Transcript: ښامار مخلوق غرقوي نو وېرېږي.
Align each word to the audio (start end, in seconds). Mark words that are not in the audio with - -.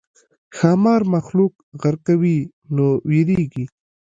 ښامار 0.55 1.01
مخلوق 1.15 1.53
غرقوي 1.81 2.37
نو 2.75 2.87
وېرېږي. 3.09 3.65